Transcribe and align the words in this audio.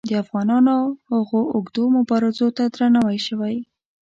د 0.09 0.11
افغانانو 0.23 0.75
هغو 1.11 1.41
اوږدو 1.55 1.83
مبارزو 1.97 2.47
ته 2.57 2.63
درناوی 2.75 3.19
شوی. 3.27 3.55